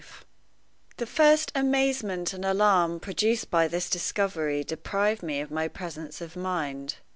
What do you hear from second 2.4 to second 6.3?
alarm produced by this discovery deprived me of my presence